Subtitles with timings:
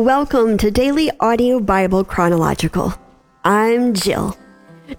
[0.00, 2.94] Welcome to Daily Audio Bible Chronological.
[3.44, 4.34] I'm Jill.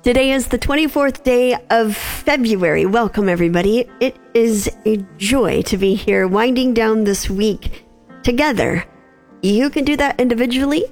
[0.04, 2.86] Today is the 24th day of February.
[2.86, 3.90] Welcome, everybody.
[4.00, 7.84] It is a joy to be here winding down this week
[8.22, 8.86] together.
[9.42, 10.84] You can do that individually.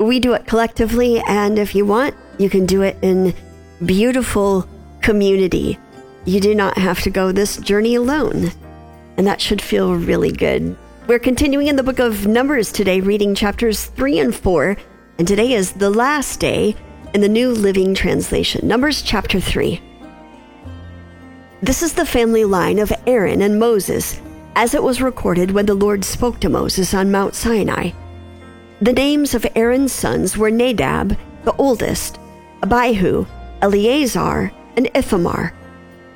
[0.00, 1.22] We do it collectively.
[1.28, 3.34] And if you want, you can do it in
[3.86, 4.68] beautiful
[5.00, 5.78] community.
[6.24, 8.50] You do not have to go this journey alone.
[9.16, 10.76] And that should feel really good.
[11.06, 14.74] We're continuing in the book of Numbers today, reading chapters 3 and 4.
[15.18, 16.74] And today is the last day
[17.12, 18.66] in the New Living Translation.
[18.66, 19.82] Numbers chapter 3.
[21.60, 24.18] This is the family line of Aaron and Moses,
[24.56, 27.90] as it was recorded when the Lord spoke to Moses on Mount Sinai.
[28.80, 32.18] The names of Aaron's sons were Nadab, the oldest,
[32.62, 33.26] Abihu,
[33.60, 35.52] Eleazar, and Ithamar.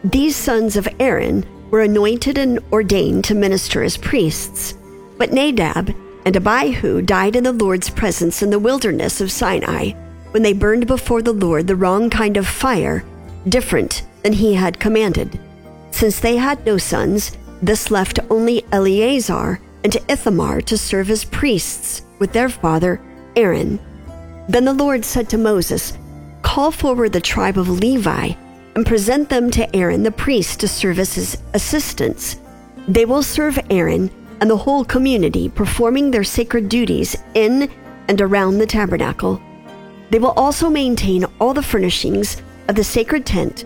[0.02, 4.77] These sons of Aaron were anointed and ordained to minister as priests.
[5.18, 9.90] But Nadab and Abihu died in the Lord's presence in the wilderness of Sinai
[10.30, 13.04] when they burned before the Lord the wrong kind of fire,
[13.48, 15.40] different than he had commanded.
[15.90, 22.02] Since they had no sons, this left only Eleazar and Ithamar to serve as priests
[22.18, 23.00] with their father
[23.36, 23.80] Aaron.
[24.48, 25.96] Then the Lord said to Moses,
[26.42, 28.32] Call forward the tribe of Levi
[28.74, 32.36] and present them to Aaron the priest to serve as his assistants.
[32.86, 34.10] They will serve Aaron
[34.40, 37.70] and the whole community, performing their sacred duties in
[38.08, 39.40] and around the tabernacle.
[40.10, 43.64] They will also maintain all the furnishings of the sacred tent,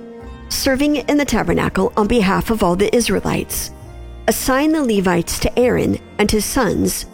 [0.49, 3.71] serving in the tabernacle on behalf of all the Israelites.
[4.29, 7.07] Assign the Levites to Aaron and his sons.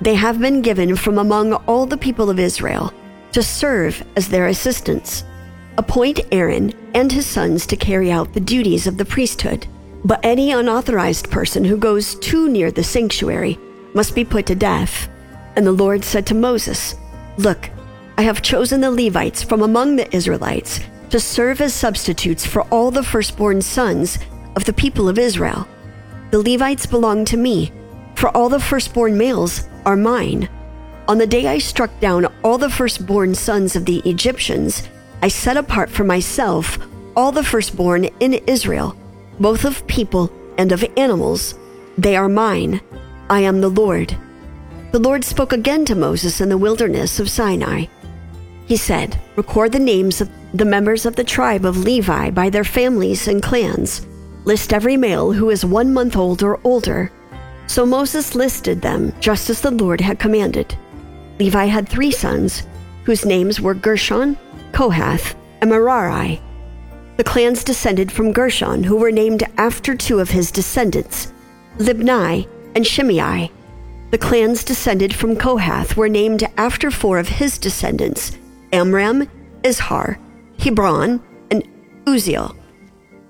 [0.00, 2.92] They have been given from among all the people of Israel
[3.32, 5.24] to serve as their assistants.
[5.76, 9.66] Appoint Aaron and his sons to carry out the duties of the priesthood.
[10.04, 13.58] But any unauthorized person who goes too near the sanctuary
[13.94, 15.08] must be put to death.
[15.56, 16.94] And the Lord said to Moses,
[17.38, 17.70] Look,
[18.18, 22.90] I have chosen the Levites from among the Israelites to serve as substitutes for all
[22.90, 24.18] the firstborn sons
[24.56, 25.66] of the people of Israel.
[26.30, 27.72] The Levites belong to me,
[28.14, 30.48] for all the firstborn males are mine.
[31.08, 34.88] On the day I struck down all the firstborn sons of the Egyptians,
[35.22, 36.78] I set apart for myself
[37.16, 38.96] all the firstborn in Israel,
[39.40, 41.54] both of people and of animals.
[41.98, 42.80] They are mine.
[43.30, 44.16] I am the Lord.
[44.92, 47.86] The Lord spoke again to Moses in the wilderness of Sinai.
[48.66, 52.64] He said, Record the names of the members of the tribe of Levi by their
[52.64, 54.06] families and clans.
[54.44, 57.10] List every male who is one month old or older.
[57.66, 60.76] So Moses listed them just as the Lord had commanded.
[61.40, 62.62] Levi had three sons,
[63.04, 64.38] whose names were Gershon,
[64.72, 66.40] Kohath, and Merari.
[67.16, 71.32] The clans descended from Gershon, who were named after two of his descendants,
[71.78, 73.50] Libni and Shimei.
[74.10, 78.36] The clans descended from Kohath were named after four of his descendants,
[78.72, 79.28] Amram,
[79.62, 80.18] Izhar,
[80.58, 81.64] Hebron, and
[82.06, 82.56] Uzziel.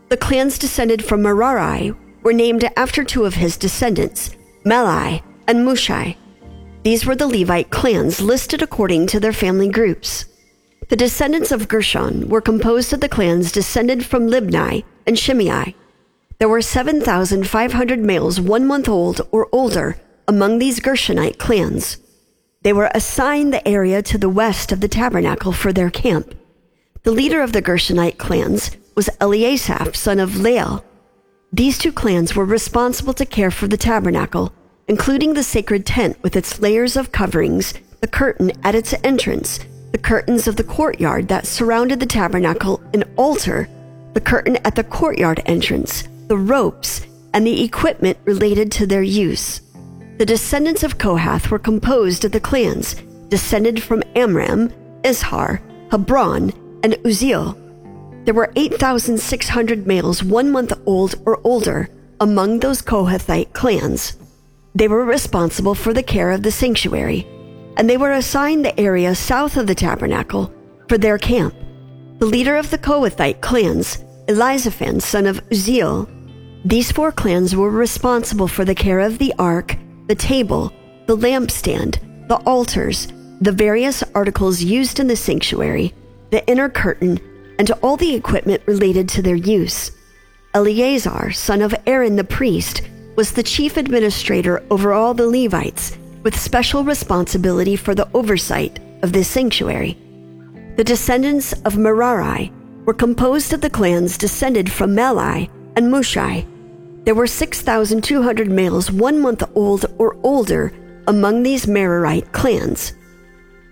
[0.08, 4.30] The clans descended from Merari were named after two of his descendants,
[4.64, 6.16] Mahli and Mushi.
[6.84, 10.26] These were the Levite clans listed according to their family groups.
[10.88, 15.74] The descendants of Gershon were composed of the clans descended from Libni and Shimei.
[16.38, 19.96] There were 7,500 males one month old or older
[20.28, 21.98] among these Gershonite clans.
[22.62, 26.34] They were assigned the area to the west of the tabernacle for their camp.
[27.02, 30.84] The leader of the Gershonite clans was Eliasaph, son of Lael.
[31.52, 34.52] These two clans were responsible to care for the tabernacle,
[34.88, 39.60] including the sacred tent with its layers of coverings, the curtain at its entrance,
[39.94, 43.68] the curtains of the courtyard that surrounded the tabernacle, an altar,
[44.14, 49.60] the curtain at the courtyard entrance, the ropes, and the equipment related to their use.
[50.18, 52.96] The descendants of Kohath were composed of the clans
[53.28, 54.70] descended from Amram,
[55.04, 55.60] Izhar,
[55.92, 56.50] Hebron,
[56.82, 57.54] and Uzziel.
[58.24, 61.88] There were 8,600 males one month old or older
[62.18, 64.16] among those Kohathite clans.
[64.74, 67.28] They were responsible for the care of the sanctuary,
[67.76, 70.52] and they were assigned the area south of the tabernacle
[70.88, 71.54] for their camp.
[72.18, 76.08] The leader of the Kohathite clans, Elizaphan, son of Uzziel,
[76.64, 79.76] these four clans were responsible for the care of the ark
[80.06, 80.70] the table,
[81.06, 81.98] the lampstand,
[82.28, 83.08] the altars,
[83.40, 85.94] the various articles used in the sanctuary,
[86.30, 87.18] the inner curtain,
[87.58, 89.92] and all the equipment related to their use.
[90.52, 92.82] Eleazar, son of Aaron the priest,
[93.16, 99.12] was the chief administrator over all the Levites, with special responsibility for the oversight of
[99.12, 99.96] this sanctuary.
[100.76, 102.50] The descendants of Merari
[102.86, 106.46] were composed of the clans descended from Mahli and Mushi.
[107.04, 110.72] there were 6,200 males one month old or older
[111.06, 112.94] among these Merarite clans.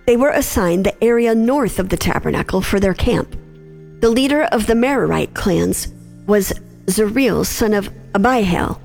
[0.06, 3.34] They were assigned the area north of the tabernacle for their camp.
[4.00, 5.88] The leader of the Merarite clans
[6.26, 6.52] was
[6.86, 8.80] Zuriel, son of Abihail.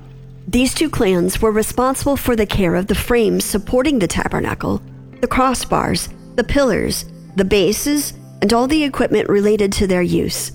[0.48, 4.80] These two clans were responsible for the care of the frames supporting the tabernacle,
[5.20, 7.04] the crossbars, the pillars,
[7.36, 10.52] the bases, and all the equipment related to their use.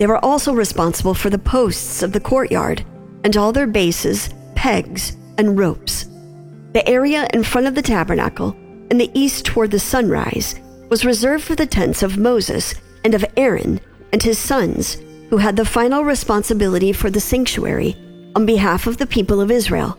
[0.00, 2.84] They were also responsible for the posts of the courtyard
[3.22, 6.06] and all their bases, pegs, and ropes.
[6.72, 8.56] The area in front of the tabernacle,
[8.90, 10.56] in the east toward the sunrise,
[10.88, 12.74] was reserved for the tents of Moses
[13.04, 13.78] and of Aaron
[14.12, 14.96] and his sons,
[15.30, 17.96] who had the final responsibility for the sanctuary
[18.38, 19.98] on behalf of the people of Israel.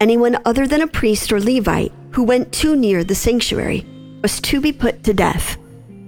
[0.00, 3.84] Anyone other than a priest or Levite who went too near the sanctuary
[4.22, 5.58] was to be put to death.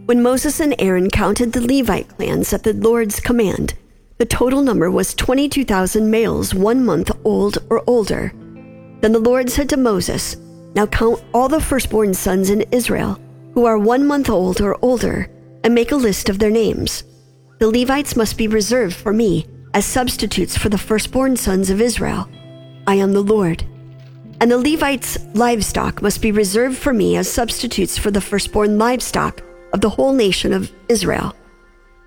[0.06, 3.74] When Moses and Aaron counted the Levite clans at the Lord's command,
[4.18, 8.32] the total number was 22,000 males one month old or older.
[9.00, 10.36] Then the Lord said to Moses,
[10.76, 13.20] Now count all the firstborn sons in Israel
[13.54, 15.28] who are one month old or older,
[15.64, 17.02] and make a list of their names.
[17.58, 22.28] The Levites must be reserved for me as substitutes for the firstborn sons of Israel.
[22.88, 23.62] I am the Lord.
[24.40, 29.40] And the Levites' livestock must be reserved for me as substitutes for the firstborn livestock
[29.72, 31.32] of the whole nation of Israel.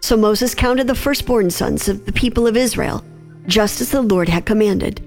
[0.01, 3.06] So Moses counted the firstborn sons of the people of Israel,
[3.47, 4.97] just as the Lord had commanded.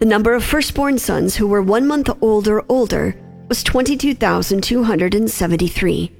[0.00, 3.14] The number of firstborn sons who were one month old or older
[3.48, 6.12] was 22,273.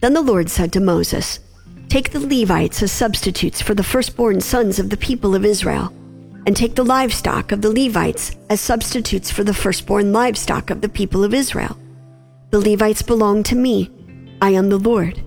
[0.00, 1.40] Then the Lord said to Moses,
[1.88, 5.92] Take the Levites as substitutes for the firstborn sons of the people of Israel,
[6.44, 10.88] and take the livestock of the Levites as substitutes for the firstborn livestock of the
[10.88, 11.78] people of Israel.
[12.50, 13.90] The Levites belong to me.
[14.42, 15.22] I am the Lord.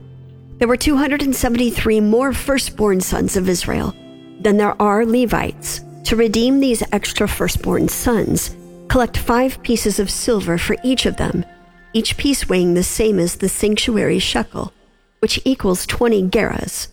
[0.57, 3.95] There were 273 more firstborn sons of Israel
[4.41, 5.81] than there are Levites.
[6.05, 8.55] To redeem these extra firstborn sons,
[8.89, 11.45] collect five pieces of silver for each of them,
[11.93, 14.73] each piece weighing the same as the sanctuary shekel
[15.19, 16.87] which equals 20 gerahs.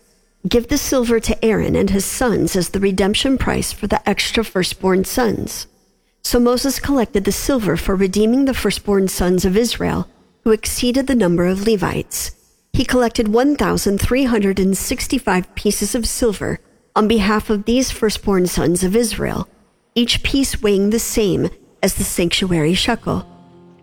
[0.49, 4.44] Give the silver to Aaron and his sons as the redemption price for the extra
[4.44, 5.67] firstborn sons.
[6.23, 10.08] So Moses collected the silver for redeeming the firstborn sons of Israel,
[10.44, 12.31] who exceeded the number of Levites.
[12.73, 16.61] He collected 1,365 pieces of silver
[16.94, 19.49] on behalf of these firstborn sons of Israel,
[19.94, 21.49] each piece weighing the same
[21.82, 23.26] as the sanctuary shekel.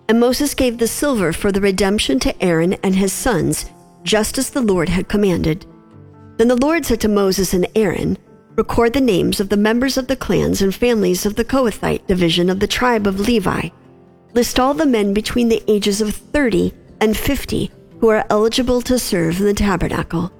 [0.07, 3.65] And Moses gave the silver for the redemption to Aaron and his sons
[4.03, 5.65] just as the Lord had commanded.
[6.37, 8.17] Then the Lord said to Moses and Aaron,
[8.55, 12.49] Record the names of the members of the clans and families of the Kohathite division
[12.49, 13.69] of the tribe of Levi.
[14.33, 18.99] List all the men between the ages of 30 and 50 who are eligible to
[18.99, 20.31] serve in the tabernacle.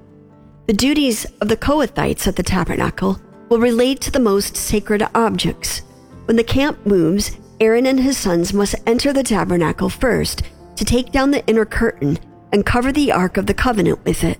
[0.68, 3.19] The duties of the Kohathites at the tabernacle
[3.50, 5.80] will relate to the most sacred objects.
[6.25, 10.44] When the camp moves, Aaron and his sons must enter the tabernacle first
[10.75, 12.18] to take down the inner curtain
[12.53, 14.39] and cover the Ark of the Covenant with it.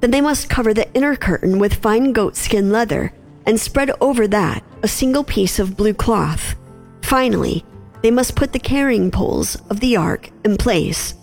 [0.00, 3.12] Then they must cover the inner curtain with fine goatskin leather
[3.46, 6.56] and spread over that a single piece of blue cloth.
[7.02, 7.64] Finally,
[8.02, 11.14] they must put the carrying poles of the ark in place.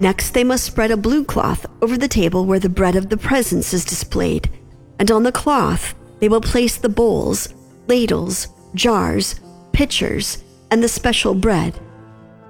[0.00, 3.16] Next, they must spread a blue cloth over the table where the bread of the
[3.16, 4.50] presence is displayed,
[4.98, 7.54] and on the cloth they will place the bowls,
[7.88, 9.40] ladles, jars,
[9.72, 11.78] pitchers, and the special bread.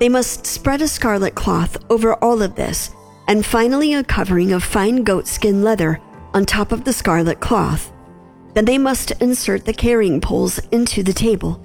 [0.01, 2.91] They must spread a scarlet cloth over all of this
[3.27, 6.01] and finally a covering of fine goatskin leather
[6.33, 7.93] on top of the scarlet cloth.
[8.55, 11.61] Then they must insert the carrying poles into the table.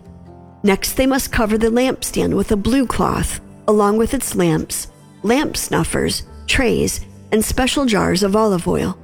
[0.63, 4.88] Next, they must cover the lampstand with a blue cloth, along with its lamps,
[5.24, 7.01] lamp snuffers, trays,
[7.32, 8.98] and special jars of olive oil.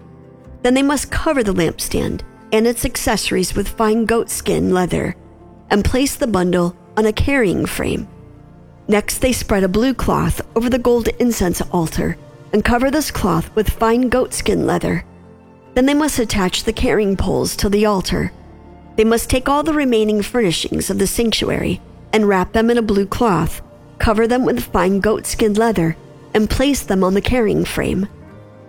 [0.63, 2.21] Then they must cover the lampstand
[2.51, 5.15] and its accessories with fine goatskin leather
[5.69, 8.07] and place the bundle on a carrying frame.
[8.87, 12.17] Next, they spread a blue cloth over the gold incense altar
[12.53, 15.05] and cover this cloth with fine goatskin leather.
[15.73, 18.31] Then they must attach the carrying poles to the altar.
[18.95, 21.81] They must take all the remaining furnishings of the sanctuary
[22.13, 23.61] and wrap them in a blue cloth,
[23.99, 25.97] cover them with fine goatskin leather,
[26.33, 28.07] and place them on the carrying frame.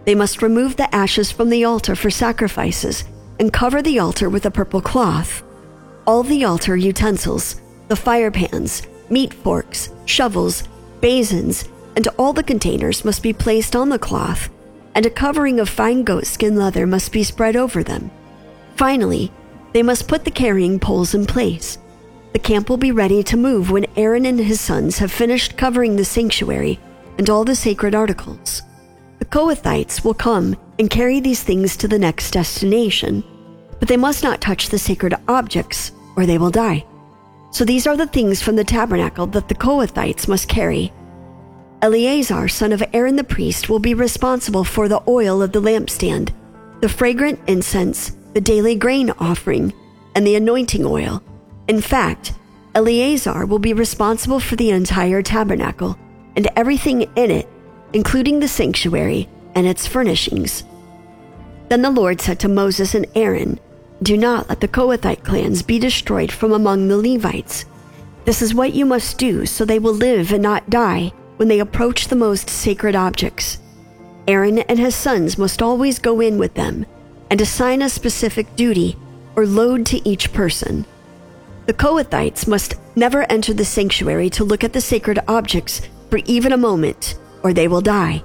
[0.05, 3.05] They must remove the ashes from the altar for sacrifices
[3.39, 5.43] and cover the altar with a purple cloth.
[6.07, 10.65] All the altar utensils, the fire pans, meat forks, shovels,
[11.01, 14.51] basins, and all the containers must be placed on the cloth,
[14.95, 18.11] and a covering of fine goatskin leather must be spread over them.
[18.77, 19.33] Finally,
[19.73, 21.79] they must put the carrying poles in place.
[22.33, 25.97] The camp will be ready to move when Aaron and his sons have finished covering
[25.97, 26.79] the sanctuary
[27.19, 28.63] and all the sacred articles.
[29.19, 33.25] The Kohathites will come and carry these things to the next destination,
[33.79, 36.85] but they must not touch the sacred objects or they will die.
[37.51, 40.93] So these are the things from the tabernacle that the Kohathites must carry.
[41.83, 46.33] Eleazar, son of Aaron the priest, will be responsible for the oil of the lampstand,
[46.81, 49.73] the fragrant incense, the daily grain offering,
[50.15, 51.23] and the anointing oil.
[51.69, 52.33] In fact,
[52.75, 55.99] Eleazar will be responsible for the entire tabernacle
[56.35, 57.49] and everything in it,
[57.93, 60.65] including the sanctuary and its furnishings.
[61.69, 63.61] Then the Lord said to Moses and Aaron,
[64.03, 67.67] Do not let the Kohathite clans be destroyed from among the Levites.
[68.25, 71.61] This is what you must do so they will live and not die when they
[71.61, 73.59] approach the most sacred objects.
[74.29, 76.85] Aaron and his sons must always go in with them
[77.31, 78.97] and assign a specific duty
[79.37, 80.85] or load to each person.
[81.67, 86.53] The Kohathites must never enter the sanctuary to look at the sacred objects for even
[86.53, 88.23] a moment, or they will die.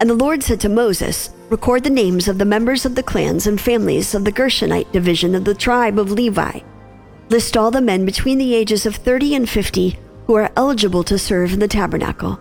[0.00, 3.46] And the Lord said to Moses, Record the names of the members of the clans
[3.46, 6.60] and families of the Gershonite division of the tribe of Levi.
[7.28, 9.98] List all the men between the ages of 30 and 50
[10.32, 12.40] who are eligible to serve in the tabernacle.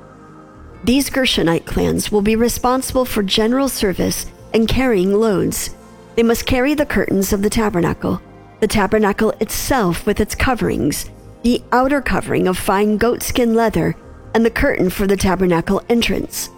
[0.85, 5.75] These Gershonite clans will be responsible for general service and carrying loads.
[6.15, 8.21] They must carry the curtains of the tabernacle,
[8.61, 11.09] the tabernacle itself with its coverings,
[11.43, 13.93] the outer covering of fine goatskin leather,
[14.33, 16.49] and the curtain for the tabernacle entrance.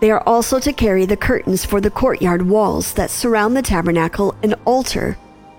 [0.00, 4.34] They are also to carry the curtains for the courtyard walls that surround the tabernacle
[4.42, 5.16] and altar,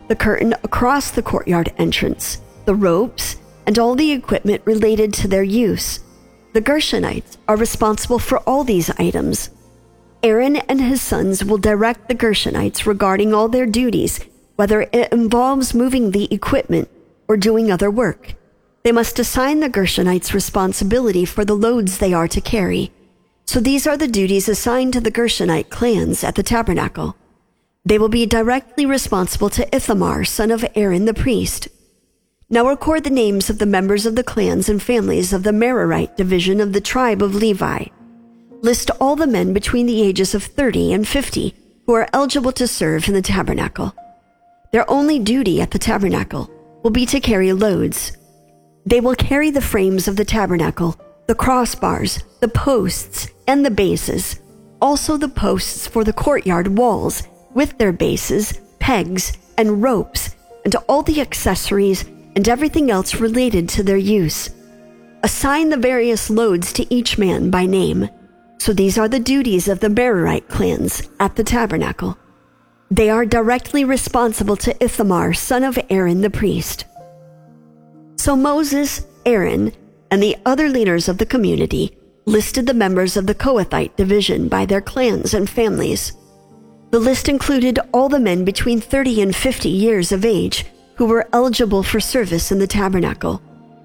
[0.09, 5.43] the curtain across the courtyard entrance, the ropes, and all the equipment related to their
[5.43, 5.99] use.
[6.53, 9.49] The Gershonites are responsible for all these items.
[10.23, 14.19] Aaron and his sons will direct the Gershonites regarding all their duties,
[14.55, 16.89] whether it involves moving the equipment
[17.27, 18.35] or doing other work.
[18.83, 22.91] They must assign the Gershonites responsibility for the loads they are to carry.
[23.45, 27.15] So these are the duties assigned to the Gershonite clans at the tabernacle.
[27.85, 31.67] They will be directly responsible to Ithamar, son of Aaron the priest.
[32.53, 36.17] Now record the names of the members of the clans and families of the Merarite
[36.17, 37.85] division of the tribe of Levi.
[38.61, 41.55] List all the men between the ages of 30 and 50
[41.85, 43.95] who are eligible to serve in the tabernacle.
[44.73, 46.51] Their only duty at the tabernacle
[46.83, 48.17] will be to carry loads.
[48.85, 54.41] They will carry the frames of the tabernacle, the crossbars, the posts, and the bases,
[54.81, 61.01] also the posts for the courtyard walls with their bases, pegs, and ropes, and all
[61.01, 62.03] the accessories
[62.35, 64.49] and everything else related to their use.
[65.23, 68.09] Assign the various loads to each man by name.
[68.57, 72.17] So these are the duties of the Merarite clans at the tabernacle.
[72.89, 76.85] They are directly responsible to Ithamar, son of Aaron the priest.
[78.17, 79.73] So Moses, Aaron,
[80.11, 84.65] and the other leaders of the community listed the members of the Kohathite division by
[84.65, 86.13] their clans and families.
[86.91, 90.65] The list included all the men between 30 and 50 years of age
[91.01, 93.41] who were eligible for service in the tabernacle,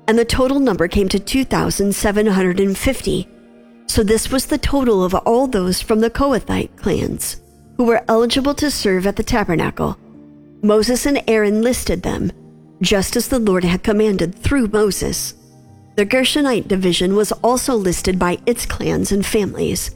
[0.07, 3.29] and the total number came to 2,750
[3.87, 7.41] so this was the total of all those from the Kohathite clans
[7.79, 9.99] who were eligible to serve at the tabernacle.
[10.63, 12.33] Moses and Aaron listed them,
[12.83, 15.35] just as the Lord had commanded through Moses.
[15.97, 19.91] The Gershonite division was also listed by its clans and families.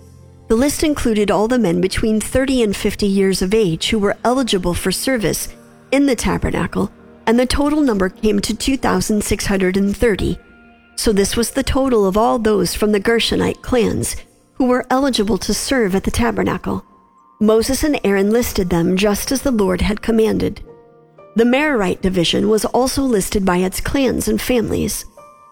[0.49, 4.17] The list included all the men between 30 and 50 years of age who were
[4.25, 5.49] eligible for service
[5.93, 6.91] in the tabernacle,
[7.27, 10.39] and the total number came to 2,630.
[10.97, 14.17] So this was the total of all those from the Gershonite clans
[14.55, 16.85] who were eligible to serve at the tabernacle.
[17.41, 20.63] Moses and Aaron listed them just as the Lord had commanded.
[21.37, 25.07] The Merarite division was also listed by its clans and families.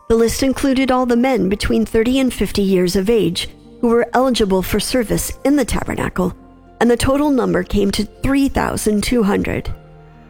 [0.09, 3.49] The list included all the men between 30 and 50 years of age
[3.81, 6.35] who were eligible for service in the tabernacle,
[6.81, 9.73] and the total number came to 3,200.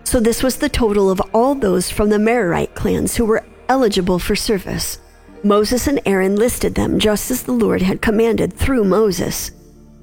[0.09, 4.19] So this was the total of all those from the Merarite clans who were eligible
[4.19, 4.99] for service.
[5.45, 9.51] Moses and Aaron listed them just as the Lord had commanded through Moses.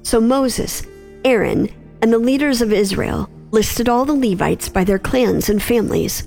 [0.04, 0.86] So Moses,
[1.24, 1.68] Aaron,
[2.02, 6.22] and the leaders of Israel listed all the Levites by their clans and families,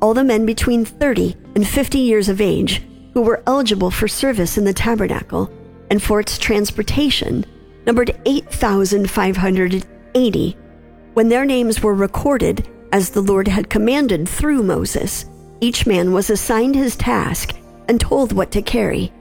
[0.00, 2.84] all the men between 30 and 50 years of age
[3.14, 5.50] who were eligible for service in the tabernacle
[5.90, 7.44] and for its transportation
[7.84, 10.56] numbered 8,580
[11.14, 15.26] when their names were recorded as the Lord had commanded through Moses.
[15.60, 17.54] Each man was assigned his task
[17.88, 19.12] and told what to carry.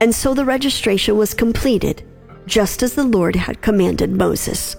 [0.00, 2.02] And so the registration was completed,
[2.46, 4.76] just as the Lord had commanded Moses.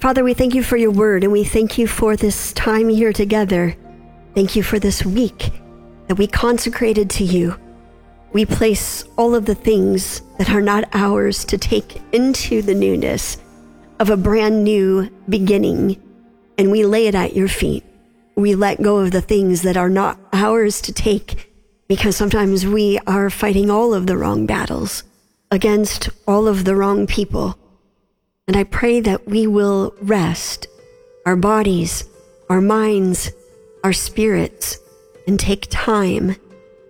[0.00, 3.12] Father, we thank you for your word and we thank you for this time here
[3.12, 3.74] together.
[4.34, 5.50] Thank you for this week
[6.06, 7.58] that we consecrated to you.
[8.32, 13.38] We place all of the things that are not ours to take into the newness
[13.98, 16.00] of a brand new beginning
[16.58, 17.84] and we lay it at your feet.
[18.36, 21.50] we let go of the things that are not ours to take
[21.88, 25.04] because sometimes we are fighting all of the wrong battles
[25.50, 27.56] against all of the wrong people.
[28.46, 30.66] And I pray that we will rest
[31.24, 32.04] our bodies,
[32.50, 33.32] our minds,
[33.82, 34.78] our spirits,
[35.26, 36.36] and take time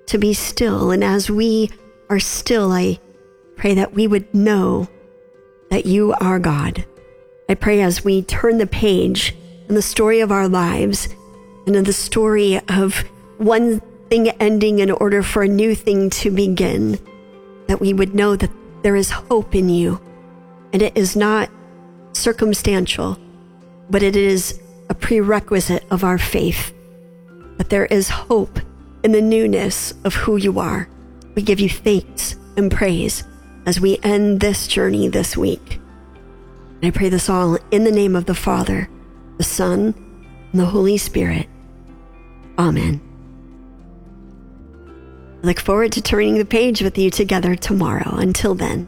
[0.07, 0.91] to be still.
[0.91, 1.71] And as we
[2.11, 2.99] are still, I
[3.57, 4.89] pray that we would know
[5.71, 6.85] that you are God.
[7.49, 9.37] I pray as we turn the page
[9.69, 11.09] in the story of our lives
[11.67, 13.05] and in the story of
[13.39, 16.99] one thing ending in order for a new thing to begin,
[17.69, 18.51] that we would know that
[18.83, 20.01] there is hope in you
[20.73, 21.49] and it is not
[22.13, 23.17] circumstantial,
[23.91, 26.73] but it is a prerequisite of our faith.
[27.59, 28.59] That there is hope
[29.05, 30.89] in the newness of who you are.
[31.37, 33.23] We give you thanks and praise
[33.67, 35.81] as we end this journey this week.
[36.83, 38.89] And I pray this all in the name of the Father,
[39.39, 39.95] the Son,
[40.53, 41.49] and the Holy Spirit.
[42.59, 43.01] Amen.
[45.43, 48.17] I look forward to turning the page with you together tomorrow.
[48.17, 48.87] Until then,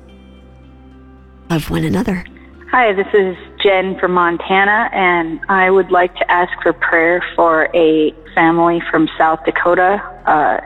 [1.49, 2.25] love one another.
[2.71, 7.71] Hi, this is Jen from Montana, and I would like to ask for prayer for
[7.75, 10.03] a family from South Dakota.
[10.27, 10.61] Uh,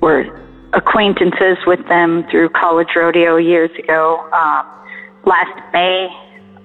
[0.00, 0.26] we're
[0.72, 4.28] acquaintances with them through college rodeo years ago.
[4.32, 4.64] Uh,
[5.24, 6.08] last May,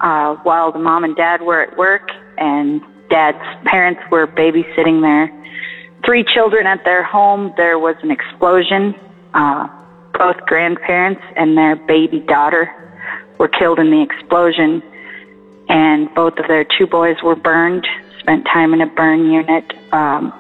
[0.02, 5.32] uh, while the mom and dad were at work and dad's parents were babysitting their
[6.06, 8.96] three children at their home, there was an explosion.
[9.34, 9.68] Uh,
[10.14, 12.74] both grandparents and their baby daughter
[13.38, 14.82] were killed in the explosion,
[15.70, 17.86] and both of their two boys were burned.
[18.20, 19.66] Spent time in a burn unit.
[19.92, 20.34] Um,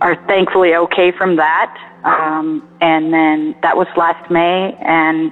[0.00, 1.76] are thankfully okay from that.
[2.04, 5.30] Um, and then that was last May, and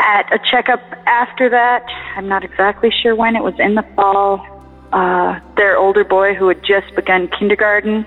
[0.00, 1.84] at a checkup after that,
[2.16, 4.44] I'm not exactly sure when, it was in the fall,
[4.92, 8.06] uh, their older boy who had just begun kindergarten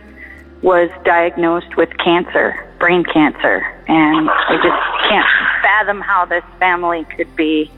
[0.61, 3.61] was diagnosed with cancer, brain cancer.
[3.87, 5.27] And I just can't
[5.61, 7.69] fathom how this family could be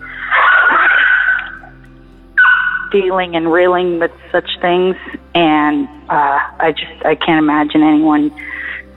[2.92, 4.96] dealing and reeling with such things.
[5.34, 8.32] And uh, I just, I can't imagine anyone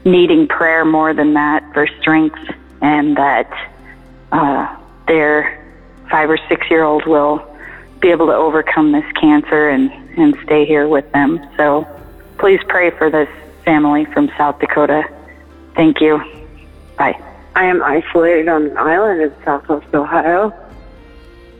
[0.04, 2.38] needing prayer more than that for strength
[2.81, 3.50] and that
[4.33, 4.77] uh,
[5.09, 5.64] their
[6.11, 7.44] five or six year old will
[8.01, 11.40] be able to overcome this cancer and, and stay here with them.
[11.57, 11.87] So
[12.38, 13.29] please pray for this
[13.64, 15.03] family from South Dakota.
[15.75, 16.23] Thank you.
[16.97, 17.21] Bye.
[17.55, 20.53] I am isolated on an island in southwest Ohio,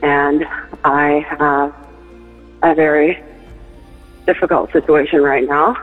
[0.01, 0.45] and
[0.85, 1.73] I have
[2.63, 3.21] a very
[4.25, 5.75] difficult situation right now.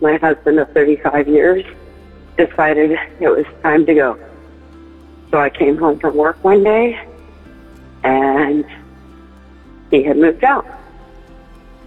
[0.00, 1.64] My husband of 35 years
[2.36, 4.23] decided it was time to go.
[5.34, 6.96] So I came home from work one day
[8.04, 8.64] and
[9.90, 10.64] he had moved out.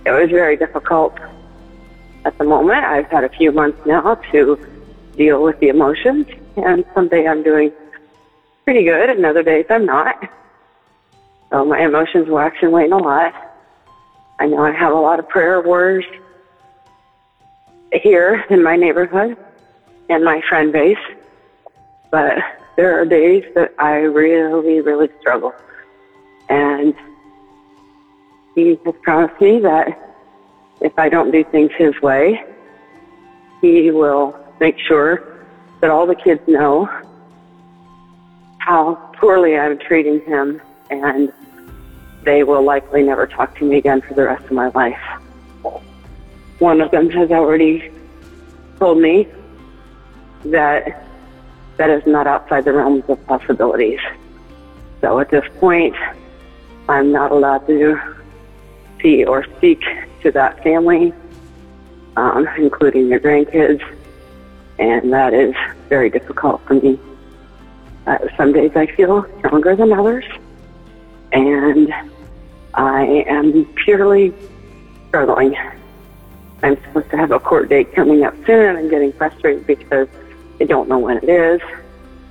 [0.06, 1.18] It was very difficult
[2.26, 2.84] at the moment.
[2.84, 4.60] I've had a few months now to
[5.16, 7.72] deal with the emotions, and some days I'm doing
[8.66, 10.30] pretty good, and other days I'm not.
[11.50, 13.34] So my emotions wax and wane a lot.
[14.40, 16.06] I know I have a lot of prayer words
[17.94, 19.38] here in my neighborhood
[20.10, 20.98] and my friend base,
[22.12, 22.40] but
[22.78, 25.54] there are days that I really, really struggle.
[26.48, 26.96] And
[28.56, 30.00] he has promised me that
[30.80, 32.46] if I don't do things his way,
[33.62, 35.44] he will make sure
[35.82, 36.88] that all the kids know
[38.60, 40.62] how poorly I'm treating him
[40.92, 41.34] and
[42.24, 45.02] they will likely never talk to me again for the rest of my life.
[46.60, 47.92] One of them has already
[48.78, 49.28] told me
[50.46, 51.07] that
[51.78, 54.00] that is not outside the realms of possibilities.
[55.02, 55.96] So at this point,
[56.90, 58.00] I'm not allowed to
[59.02, 59.84] see or speak
[60.24, 61.13] to that family,
[62.16, 63.84] um, including their grandkids,
[64.80, 65.54] and that is
[65.90, 67.00] very difficult for me.
[68.08, 70.26] Uh, some days I feel stronger than others,
[71.32, 71.94] and
[72.74, 74.34] I am purely
[75.10, 75.56] struggling.
[76.63, 80.08] I'm supposed to have a court date coming up soon, and I'm getting frustrated because
[80.60, 81.62] I don't know when it is,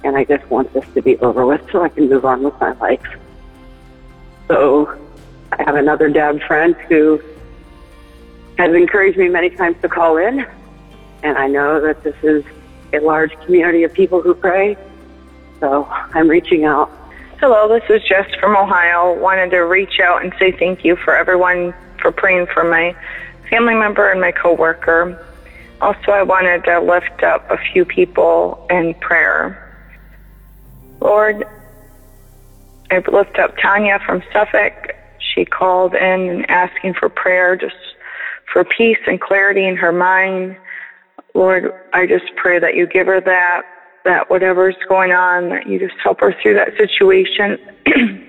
[0.05, 2.59] and I just want this to be over with so I can move on with
[2.61, 3.05] my life.
[4.49, 4.99] So
[5.53, 7.21] I have another dad friend who
[8.59, 10.47] has encouraged me many times to call in,
[11.23, 12.45] and I know that this is
[12.93, 14.77] a large community of people who pray,
[15.61, 16.91] so I'm reaching out.
[17.39, 19.13] Hello, this is Jess from Ohio.
[19.21, 22.97] Wanted to reach out and say thank you for everyone for praying for my
[23.51, 25.23] family member and my coworker.
[25.81, 29.63] Also, I wanted to lift up a few people in prayer.
[31.01, 31.45] Lord,
[32.91, 34.95] I lift up Tanya from Suffolk.
[35.19, 37.77] She called in and asking for prayer just
[38.53, 40.57] for peace and clarity in her mind.
[41.35, 43.63] Lord, I just pray that you give her that,
[44.05, 47.59] that whatever's going on, that you just help her through that situation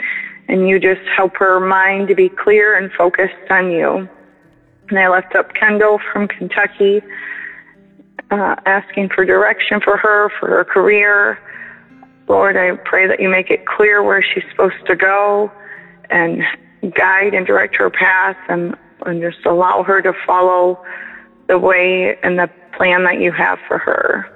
[0.49, 4.10] and you just help her mind to be clear and focused on you.
[4.89, 7.01] And I left up Kendall from Kentucky,
[8.31, 11.39] uh, asking for direction for her, for her career.
[12.27, 15.51] Lord, I pray that you make it clear where she's supposed to go
[16.09, 16.43] and
[16.93, 20.83] guide and direct her path and, and just allow her to follow
[21.47, 24.29] the way and the plan that you have for her.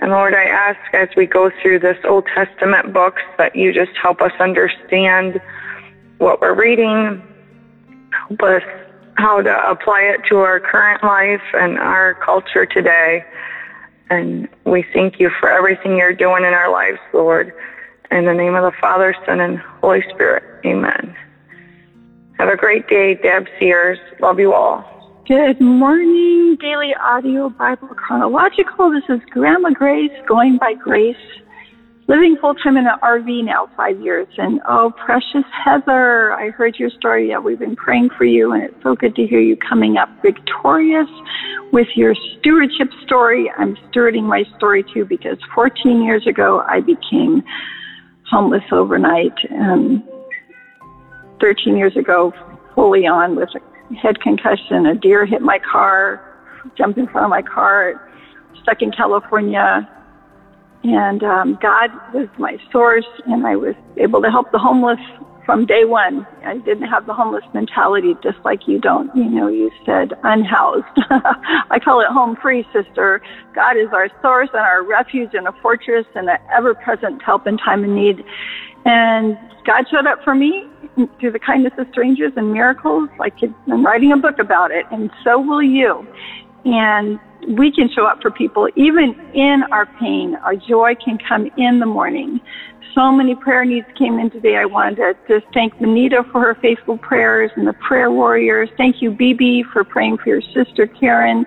[0.00, 3.92] And Lord, I ask as we go through this Old Testament books that you just
[4.00, 5.40] help us understand
[6.18, 7.22] what we're reading,
[8.10, 8.62] help us
[9.20, 13.24] how to apply it to our current life and our culture today.
[14.08, 17.52] And we thank you for everything you're doing in our lives, Lord.
[18.10, 20.42] In the name of the Father, Son, and Holy Spirit.
[20.66, 21.14] Amen.
[22.38, 23.98] Have a great day, Deb Sears.
[24.18, 24.84] Love you all.
[25.28, 28.90] Good morning, Daily Audio Bible Chronological.
[28.90, 31.16] This is Grandma Grace, going by Grace,
[32.06, 34.28] living full time in an RV now, five years.
[34.38, 37.28] And oh, precious Heather, I heard your story.
[37.30, 40.08] Yeah, we've been praying for you, and it's so good to hear you coming up
[40.22, 41.08] victorious
[41.72, 43.50] with your stewardship story.
[43.56, 47.42] I'm stewarding my story too because 14 years ago I became
[48.30, 49.34] homeless overnight.
[49.50, 50.02] And
[51.40, 52.32] 13 years ago,
[52.74, 54.86] fully on with a head concussion.
[54.86, 56.22] A deer hit my car,
[56.76, 58.10] jumped in front of my car,
[58.62, 59.88] stuck in California.
[60.82, 65.00] And um, God was my source, and I was able to help the homeless
[65.44, 66.26] from day one.
[66.44, 69.14] I didn't have the homeless mentality, just like you don't.
[69.16, 70.84] You know, you said unhoused.
[71.70, 73.20] I call it home free, sister.
[73.52, 77.58] God is our source and our refuge and a fortress and an ever-present help in
[77.58, 78.24] time of need.
[78.84, 80.66] And God showed up for me
[81.18, 83.10] through the kindness of strangers and miracles.
[83.18, 86.06] Like I'm writing a book about it, and so will you.
[86.64, 90.36] And we can show up for people even in our pain.
[90.36, 92.40] Our joy can come in the morning.
[92.94, 94.56] So many prayer needs came in today.
[94.56, 98.68] I wanted to just thank Manita for her faithful prayers and the prayer warriors.
[98.76, 101.46] Thank you, BB, for praying for your sister Karen.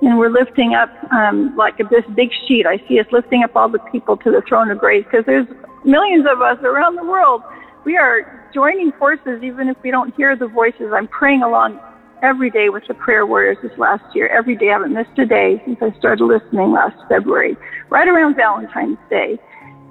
[0.00, 2.66] And we're lifting up um, like this big sheet.
[2.66, 5.46] I see us lifting up all the people to the throne of grace because there's
[5.84, 7.42] millions of us around the world.
[7.84, 10.92] We are joining forces even if we don't hear the voices.
[10.92, 11.80] I'm praying along
[12.22, 14.28] every day with the prayer warriors this last year.
[14.28, 14.70] Every day.
[14.70, 17.56] I haven't missed a day since I started listening last February,
[17.88, 19.38] right around Valentine's Day.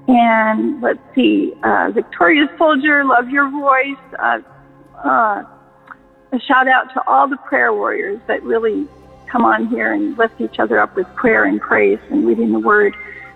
[0.07, 3.97] And let's see, uh, Victoria Soldier, love your voice.
[4.17, 4.39] Uh,
[5.03, 5.43] uh,
[6.31, 8.87] a shout out to all the prayer warriors that really
[9.27, 12.59] come on here and lift each other up with prayer and praise and reading the
[12.59, 12.95] word.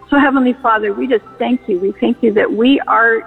[0.10, 1.80] So Heavenly Father, we just thank you.
[1.80, 3.22] We thank you that we are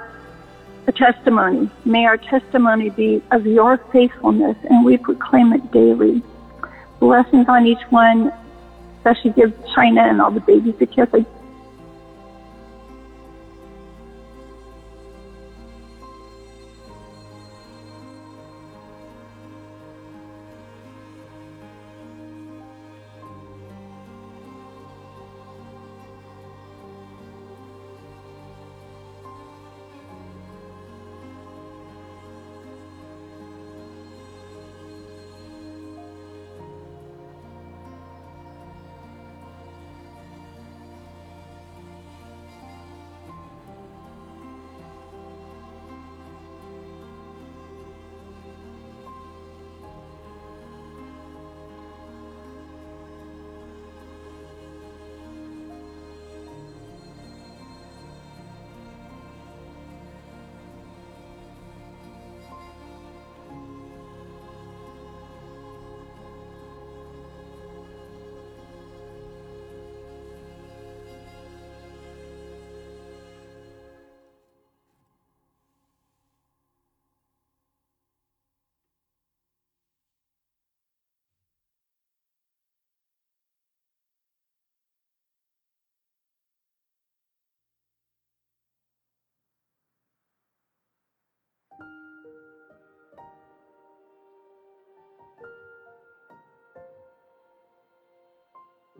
[0.87, 1.71] a testimony.
[1.85, 6.23] May our testimony be of your faithfulness and we proclaim it daily.
[7.01, 8.33] Blessings on each one,
[8.99, 11.09] especially give China and all the babies a kiss.
[11.13, 11.25] I